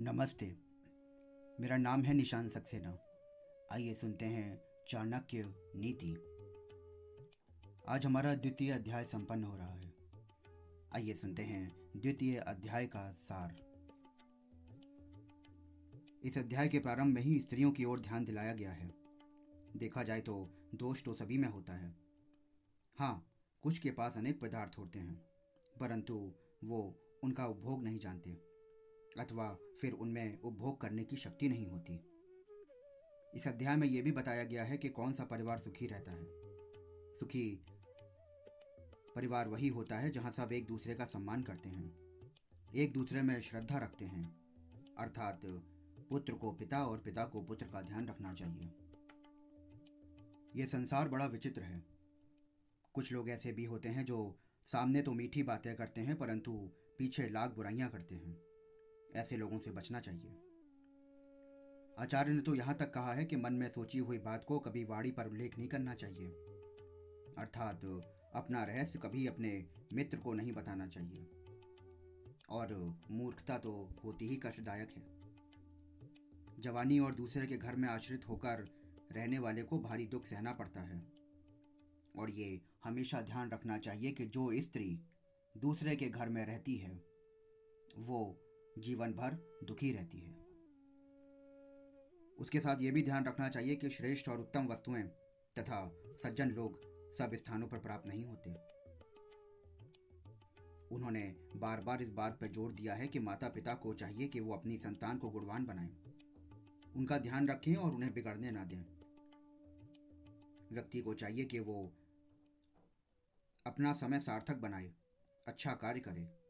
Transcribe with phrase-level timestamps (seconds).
[0.00, 0.46] नमस्ते।
[1.60, 2.98] मेरा नाम है निशान सक्सेना।
[3.72, 6.12] आइए सुनते हैं चाणक्य नीति।
[7.88, 9.94] आज हमारा द्वितीय अध्याय संपन्न हो रहा है।
[10.94, 13.56] आइए सुनते हैं द्वितीय अध्याय का सार।
[16.24, 18.94] इस अध्याय के प्रारंभ में ही स्त्रियों की ओर ध्यान दिलाया गया है।
[19.76, 21.96] देखा जाए तो दोष तो सभी में होता है।
[22.98, 23.26] हाँ
[23.62, 25.16] कुछ के पास अनेक पदार्थ होते हैं,
[25.80, 28.47] परंतु वो उनका उपभोग नहीं जानते।
[29.18, 32.00] अथवा फिर उनमें उपभोग करने की शक्ति नहीं होती।
[33.34, 36.24] इस अध्याय में यह भी बताया गया है कि कौन सा परिवार सुखी रहता है।
[37.14, 37.64] सुखी
[39.14, 41.98] परिवार वही होता है जहाँ सब एक दूसरे का सम्मान करते हैं।
[42.74, 44.36] एक दूसरे में श्रद्धा रखते हैं।
[44.98, 45.40] अर्थात
[46.10, 48.70] पुत्र को पिता और पिता को पुत्र का ध्यान रखना चाहिए।
[50.56, 51.84] यह संसार बड़ा विचित्र है।
[52.94, 56.52] कुछ लोग ऐसे भी होते हैं जो सामने तो मीठी बातें करते हैं, परंतु
[56.98, 58.47] पीछे लाख बुराइयाँ करते हैं।
[59.14, 60.30] ऐसे लोगों से बचना चाहिए।
[61.98, 64.84] आचार्य ने तो यहाँ तक कहा है कि मन में सोची हुई बात को कभी
[64.84, 66.26] वाणी पर उल्लेख नहीं करना चाहिए।
[67.38, 67.80] अर्थात,
[68.34, 71.30] अपना रहस्य कभी अपने मित्र को नहीं बताना चाहिए।
[72.50, 75.18] और मूर्खता तो होती ही कष्टदायक है।
[76.60, 78.68] जवानी और दूसरे के घर में आश्रित होकर
[79.12, 81.12] रहने वाले को भारी दुख सहना पड़ता है।
[82.16, 85.00] और ये हमेशा ध्यान रखना चाहिए कि जो स्त्री
[85.56, 87.04] दूसरे के घर में रहती है,
[87.98, 88.47] वो
[88.80, 89.34] जीवन भर
[89.64, 90.36] दुखी रहती है।
[92.38, 95.02] उसके साथ ये भी ध्यान रखना चाहिए कि श्रेष्ठ और उत्तम वस्तुएँ
[95.58, 96.80] तथा सज्जन लोग
[97.12, 98.50] सब स्थानों पर प्राप्त नहीं होते।
[100.94, 104.40] उन्होंने बार बार इस बात पर ज़ोर दिया है कि माता पिता को चाहिए कि
[104.40, 105.96] वो अपनी संतान को गुणवान बनाएँ।
[106.96, 108.84] उनका ध्यान रखें और उन्हें बिगड़ने ना दें।
[110.72, 111.92] व्यक्ति को चाहिए कि वो
[113.66, 114.92] अपना समय सार्थक बनाए
[115.46, 116.47] अच्छा कार्य करे।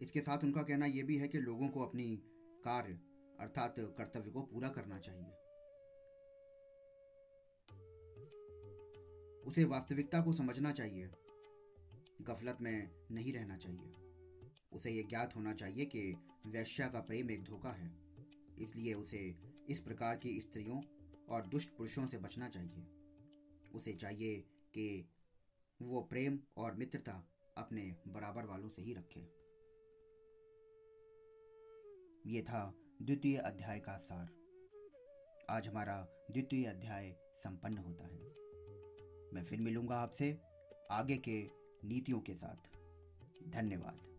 [0.00, 2.16] इसके साथ उनका कहना यह भी है कि लोगों को अपनी
[2.64, 3.00] कार्य
[3.40, 5.30] अर्थात कर्तव्य को पूरा करना चाहिए।
[9.40, 11.10] उसे वास्तविकता को समझना चाहिए।
[12.20, 13.92] गफलत में नहीं रहना चाहिए।
[14.72, 16.12] उसे यह ज्ञात होना चाहिए कि
[16.46, 17.94] वैश्या का प्रेम एक धोखा है।
[18.58, 19.34] इसलिए उसे
[19.68, 20.82] इस प्रकार की स्त्रियों
[21.28, 22.86] और दुष्ट पुरुषों से बचना चाहिए।
[23.74, 24.40] उसे चाहिए
[24.74, 25.08] कि
[25.82, 29.45] वो प्रेम और मित्रता अपने बराबर वालों से ही रखे।
[32.26, 34.28] ये था द्वितीय अध्याय का सार।
[35.50, 38.20] आज हमारा द्वितीय अध्याय संपन्न होता है।
[39.34, 40.38] मैं फिर मिलूँगा आपसे
[40.90, 41.50] आगे के
[41.84, 42.78] नीतियों के साथ।
[43.48, 44.15] धन्यवाद।